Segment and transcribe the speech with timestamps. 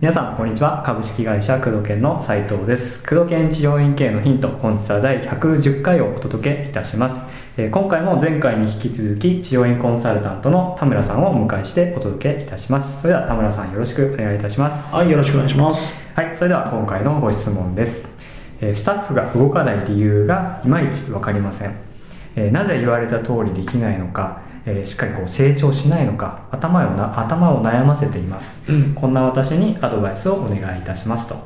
[0.00, 0.82] 皆さんこんにちは。
[0.84, 3.02] 株式会社工藤研の斉藤です。
[3.04, 7.24] 工藤研治療院系のヒント本日は第110回をお届けいたします、
[7.56, 13.00] えー今回も前回に引き続き治療院コンサルタントの田村さんをお迎えしてお届けいたします。
[13.00, 14.94] それでは田村さんよろしくお願いいたします。
[14.94, 15.94] はい、よろしくお願いします。
[16.14, 18.06] はいそれでは今回のご質問です、
[18.60, 21.74] えースタッフが動かない理由がいまいち分かりません、
[22.36, 28.94] えーなぜ言われた通りできないのか、えーしっかりこう成長しないのか頭をな頭を悩ませていますうん。
[28.94, 31.36] こんな私にアドバイスをお願いいたしますと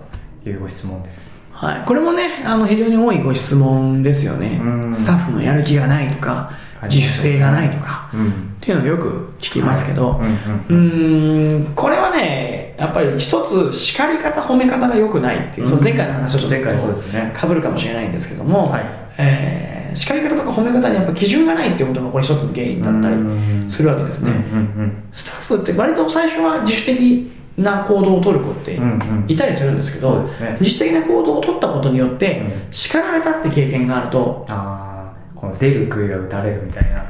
[0.46, 1.38] いうご質問です。
[1.52, 1.82] はい。
[1.86, 4.94] これもね、あの、非常に多いご質問ですよねうん。
[4.94, 6.52] スタッフのやる気がないとか、
[6.84, 8.28] 自主性がないとか、うん。
[8.28, 10.28] っていうのをよく聞きますけど、はい
[10.72, 18.84] うんこれはね、やっぱり一つ叱り方、褒め方が良くないっていう、その前回の話とちょっ前回そうですねと被るかもしれないんですけども、はい
[19.18, 24.30] えー叱り方とか褒め方にやっぱ基準がないっていうことがこれ一つの原因だったりするわけですね。
[24.30, 24.40] うんう
[24.86, 29.24] んスタッフって割と最初は自主的な行動を取る子ってうんうん。
[29.28, 30.56] いたりするんですけど、そうですね。
[30.60, 32.72] 自主的な行動を取ったことによってうん。
[32.72, 37.04] 叱られたって経験があると、ああ、この出る杭が打たれるみたいな。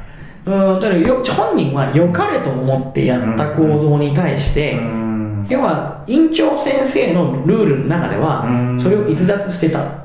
[0.45, 5.47] うん、だからよ本人は良かれと思ってやった行動に対して、うん。
[5.47, 8.79] 要は院長先生のルールの中ではうん。
[8.79, 9.79] それを逸脱してた。
[9.79, 9.98] うんうん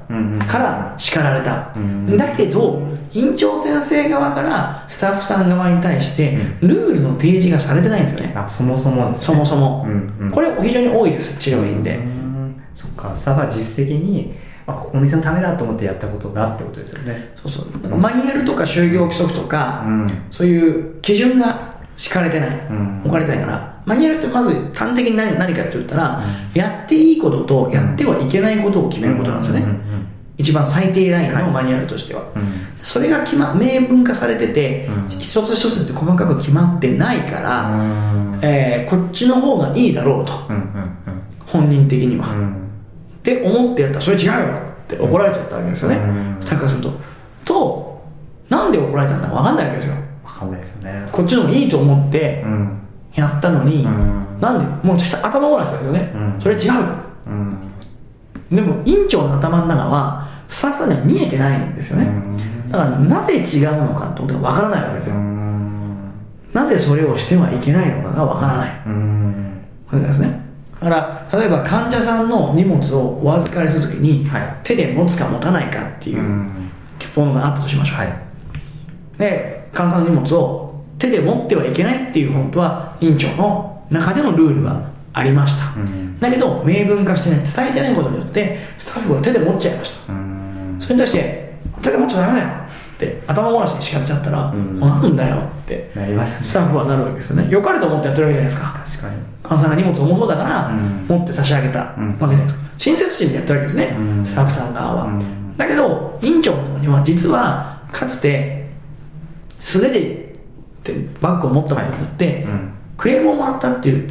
[0.47, 9.16] から叱られた、うんだけど院長先生側からスタッフさん側に対してうルールの提示がされてないんですよね、あ、そもそもね。
[9.16, 10.30] そもそも、うんうん。
[10.30, 12.62] これ非常に多いです治療院で、うん。
[12.74, 14.34] そっか、スタッフは実質的に、
[14.66, 17.33] あ、こお店のためだと思ってやったことがってことですよね。
[17.36, 17.96] そうそう。
[17.96, 20.22] マニュアルとか就業規則とか、うん。
[20.30, 23.00] そういう基準が敷かれてない、ん。
[23.04, 23.82] 置かれてないから。
[23.84, 26.22] マニュアルってまず端的に何何かって言ったら、
[26.54, 29.84] やっていいこととやってはいけないことを決めることなんですよね、うんうん
[30.36, 31.44] 一番最低ラインはい。
[31.44, 32.42] のマニュアルとしては、うん。
[32.76, 35.08] それが決ま明文化されてて、うん。
[35.08, 38.40] 一つ一つって細かく決まってないから、うん。
[38.42, 40.32] えーこっちの方がいいだろうと。
[40.48, 40.90] うんうん
[41.46, 42.38] 本人的には、っうん。
[42.38, 42.56] うん
[43.22, 46.36] て思ってやったらそれ違うよって怒られちゃったわけですよね、うん。
[46.40, 46.92] スタッフからすると。
[47.44, 48.04] と
[48.48, 49.94] なんで怒られたんだか分かんないわけですよ。
[49.94, 50.00] わ
[50.40, 51.06] かんないですよね。
[51.12, 52.78] こっちの方がいいと思ってうん。
[53.14, 54.40] やったのに、うん。
[54.40, 56.36] なんでもう頭ごなしですよね、うん。
[56.40, 56.72] それ違う。
[57.27, 57.56] うん。
[58.50, 62.70] でも院長の頭の中はスタッフさんには見えてないんですよね、うん。
[62.70, 66.11] だからなぜ違うのかってことが分からないわけですよ、うん。
[66.52, 68.83] なぜそれをしてはいけないのかが分からない。
[68.86, 69.62] うん。
[69.86, 70.40] わけですね。
[70.80, 74.56] だから例えば患者さんの荷物をお預かりするときに、はい。
[74.64, 76.70] 手で持つか持たないかっていううん。
[77.16, 78.23] ものがあったとしましょう、はい
[79.19, 86.19] で患者さんの荷物を手で持ってはいけないっていう本当は院長の中でのルールがありました、うん。
[86.20, 90.13] だけど明文化してね伝えてないことによってスタッフが手で持っちゃいました。
[90.13, 90.77] うん。
[90.80, 92.64] それに対して手で持っちゃダメだよ
[92.95, 96.45] って頭ごなしに叱っちゃったら、うんなんだよってなりますね。
[96.45, 97.48] スタッフはなるわけですよね。
[97.51, 98.83] 良かれと思ってやってるわけじゃないですか。
[98.85, 99.23] 確かに。
[99.42, 101.07] 患者さんが荷物重そうだから、うん。
[101.08, 102.61] 持って差し上げたわけうんじゃないですか。
[102.79, 104.27] 親切心でやってるわけですね、うん。
[104.27, 105.57] スタッフさん側は、うん。
[105.57, 108.64] だけど院長の中には実はかつて
[109.58, 112.42] 素手でってバッグを持ったことによって、はい。
[112.44, 112.72] うん。
[112.96, 114.08] クレームをもらったっていう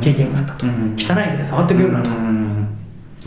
[0.00, 2.68] 経験があったと、うん汚い手で触ってくれるなと、うん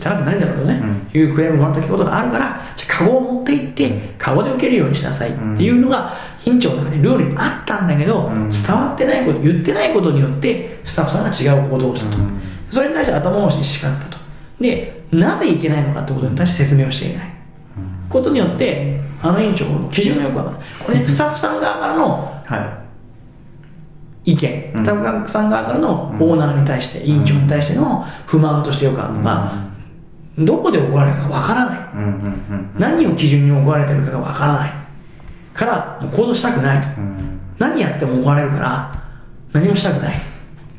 [0.00, 0.74] くないんだろうけどね、
[1.14, 1.20] うん。
[1.20, 6.12] いうクレームをもらったことがあるからじゃあカゴを持って行ってカゴで受けるようにしなさいっていうのが
[6.44, 8.50] 院長の中でルールにあったんだけど、うん。
[8.50, 12.40] 伝わってないこと言ってないことによってスタッフさんが違う行動をしたと、うん。
[12.70, 14.18] それに対して頭回しに叱ったと。
[14.60, 17.32] でなぜいけないのかってことに対して説明をしていない。
[18.08, 20.68] ことによってあの院長の基準がよくわからない。
[20.84, 22.78] これ、ね、スタッフさん側からのは
[24.24, 24.84] 意見、うん。
[24.84, 29.14] スタッフさん側からのオーナーに対して、委員長に対しての不満としてよくある。
[29.14, 29.52] のが、
[30.38, 31.78] どこで怒られるかわからない。
[32.78, 34.70] 何を基準に怒られてるかがわからない。
[35.54, 37.40] からもう行動したくないと、うん。
[37.58, 39.02] 何やっても怒られるから
[39.52, 40.14] 何もしたくない。
[40.14, 40.20] っ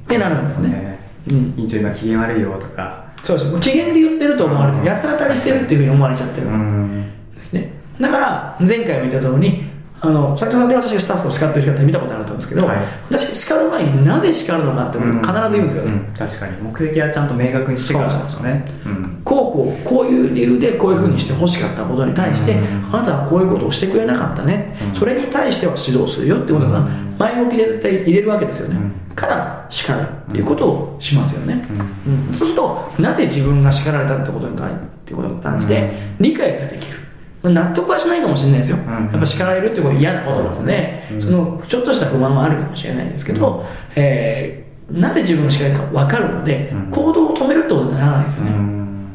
[0.08, 1.00] てなるんですね。
[1.30, 1.54] うん。
[1.58, 3.04] 院長今機嫌悪いよとか。
[3.24, 3.60] そうです。
[3.60, 6.54] 機嫌で言ってると思われて八つ当たりしてるっていうふうに思われちゃってるうん
[7.02, 7.36] ん。
[7.36, 9.70] ですねだから前回も言った通りに
[10.02, 12.78] あの斉藤さんで私がスタッフを叱ってる姿見たことあると思うんですけど、はい。
[13.10, 15.84] 私叱る前になぜ叱るのかってことを必ず言うんですよ。
[15.84, 16.14] ね、うん。
[16.18, 16.62] 確かに。
[16.62, 18.40] 目的はちゃんと明確にしてからですよ。
[18.40, 18.66] ね。
[18.86, 19.22] うん。
[19.26, 22.96] こうこうこういう理由でこういうふうにして欲しかったことに対して、うん。
[22.96, 24.96] あなたはこういうことをしてくれなかったね、うん。
[24.96, 27.16] それに対しては指導するよってことがうん。
[27.20, 29.16] 前向きで絶対入れるわけですよね、うん。
[29.16, 31.68] から叱るっていうことをしますよね、
[32.08, 32.28] うん。
[32.28, 32.34] うん。
[32.34, 35.92] そうするとなぜ自分が叱られたってことに関っていうことに関して
[36.22, 36.99] 理解ができる、まあ
[37.44, 38.80] 納得はしないかもしれないですよ、ん。
[38.80, 41.22] やっぱ叱られるってことは嫌なことなので、うん。
[41.22, 43.66] そのちょっとした不満もあるかもしれないんですけど、
[43.96, 46.92] えーなぜ自分が叱られたか分かるので、うん。
[46.92, 49.08] 行動を止めるってことにならないですよね、うん。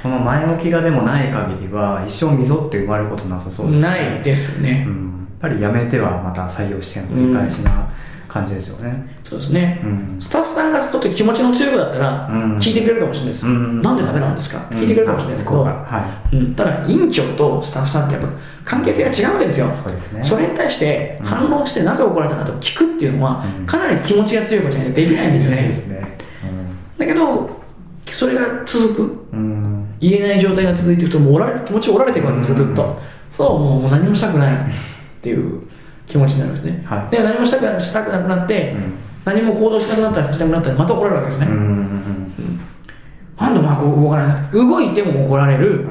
[0.00, 3.80] その前置きがでもない限りは一生溝って生まれることなさそうですね。
[3.82, 5.28] ないですね、うん。
[5.40, 7.88] ぱり辞めてはまた採用しての繰り返しな
[8.28, 9.18] 感じですよね。
[9.24, 10.16] そうですね、うん。
[10.20, 12.58] スタッフさんがっと気持ちの強い子だったらうん。
[12.58, 13.82] 聞いてくれるかもしれないです、うん。
[13.82, 14.58] なんでダメなんですか？
[14.60, 15.68] って聞いてくれるかもしれないですけど、うん。
[15.68, 16.54] はうん。
[16.54, 18.28] ただ院長とスタッフさんってやっぱ
[18.64, 19.70] 関係性が違うわけですよ。
[19.74, 20.24] そうですね。
[20.24, 23.66] それに対して反応してなぜ怒られたかと聞くっていうのはうん。
[23.66, 26.18] かなり気持ちが強いことにはできないんですよね。
[26.98, 27.50] だけど
[28.06, 29.28] それが続く。
[30.00, 32.96] 言えない状態が続いていくともう折られ気持ちが折られていくわけですよずっと、うん
[33.32, 34.58] そうもう何もしたくないっ
[35.20, 35.62] ていう
[36.06, 37.10] 気持ちになるんですね、はい。
[37.10, 38.94] で何もしたくなしたくなくなって、うん
[39.24, 41.88] 何も行動しなくなったらしなくなったらまた怒られるわけですね、うん
[43.38, 45.86] なんで動かないの動いても怒られる。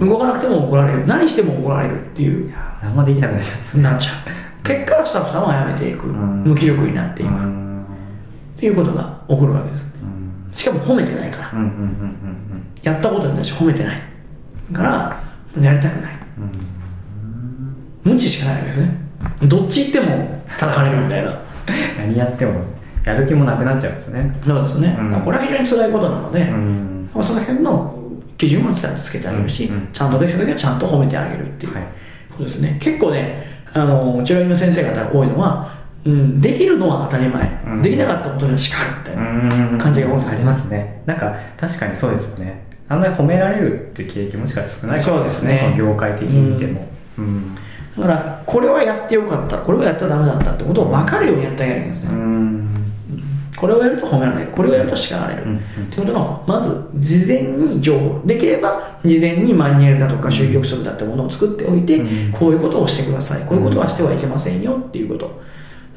[0.00, 1.06] 動かなくても怒られる。
[1.06, 2.52] 何しても怒られるっていう。
[2.82, 3.80] 何もできなくなっちゃう。
[3.80, 4.64] なっちゃう。
[4.64, 6.44] 結果スタッフさんは辞めていく、ん。
[6.44, 7.84] 無気力になっていく、うっん
[8.56, 10.54] ていうことが起こるわけですねうん。
[10.54, 11.52] しかも褒めてないから、
[12.82, 14.02] やったことに対して褒めてない。
[14.72, 15.22] から
[15.60, 16.18] やりたくない。
[18.04, 18.90] 無知しかないわけですね。
[19.44, 21.40] どっち行っても叩かれるみたいな
[21.98, 22.60] 何やっても
[23.04, 24.38] やる気もなくなっちゃうんですね。
[24.44, 25.22] そうですね、うん。
[25.22, 27.10] これは非常に辛いことなので、うん。
[27.14, 27.94] まあその辺の
[28.36, 29.74] 基準もちゃんとつけてあげるし、うん。
[29.74, 31.82] うんちゃんとできた時はちゃんと褒めてあげるっていうはい。
[32.30, 37.82] ことですね、結構ねあのうちの院の先生方が多いのは、うん、できるのは当たり前、うん。
[37.82, 40.36] できなかったことには叱るみたいな、感じが多いですね。
[40.36, 41.02] ありますね。
[41.06, 42.64] なんか確かにそうですよね。
[42.88, 45.60] あんまり褒められるって経験もしかしたら少ないかもそうですね。
[45.62, 46.88] この業界的に見ても。
[47.18, 47.56] うん
[47.98, 49.58] だからこれはやってよかった。
[49.58, 52.92] これはやっちゃダメだったってことを分かるようにやってあげいんですね、うん。
[53.56, 54.50] これをやると褒められる。
[54.50, 55.50] これをやると叱られる、うん。
[55.50, 55.60] うんっ
[55.90, 58.22] ていうことのまず事前に情報。
[58.24, 62.32] できれば事前にマニュアルだとか宗教規則だったものを作っておいて、うん。
[62.32, 63.42] こういうことをしてください。
[63.42, 65.40] こういうことはしてはいけませんよっていうこと。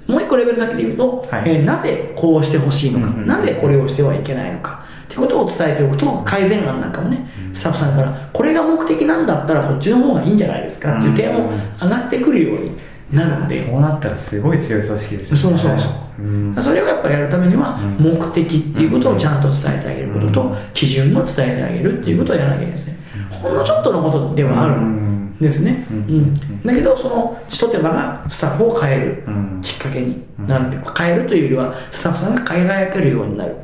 [0.08, 1.44] もう一個レベル先で言うと、はい。
[1.46, 3.28] えーなぜこうしてほしいのか、うんうん。
[3.28, 4.81] なぜこれをしてはいけないのか
[5.12, 10.98] っていうことを伝えておくと改善案なんかもね、スタッフさんからこれが目的なんだったらこっちの方がいいんじゃないですか？
[11.00, 12.78] っていう提案も上がってくるように
[13.12, 15.58] なるんで、そうなったらすごい強い組織ですよね。
[15.58, 16.24] そうそうそう。
[16.24, 16.56] うん。
[16.64, 18.06] それをやっぱりやるためにはうん。
[18.14, 20.56] 目的っていうことをちゃんと伝えてあげることとうん。
[20.74, 22.98] 基準も伝えてあげるっていうことをやらなきゃいけないですね。
[23.42, 25.86] ほんのちょっとのことではあるんですね。
[25.92, 26.02] ううん。
[26.22, 26.34] ん。
[26.64, 30.68] だけどその一手間がスタッフを変えるうんきっかけになる。
[30.68, 30.72] ん。
[30.72, 33.56] で変えるというよりはスタッフさんが輝けるようになる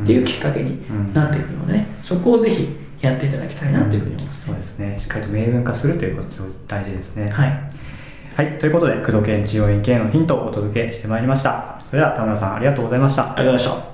[0.00, 0.80] っていうきっかけに
[1.12, 1.86] なっていくのでね。
[2.02, 2.68] そこをぜひ
[3.00, 4.98] やっていただきたいなというふうに思いますそうですね。
[4.98, 7.30] しっかりと明文化するということがすごい大事ですね。
[7.30, 7.70] はい。
[8.34, 11.78] はい、ということで工藤研治療院系のヒントをお届けしてまいりました。
[11.86, 13.22] それでは田村さんありがとうございました。
[13.22, 13.91] ありがとうございました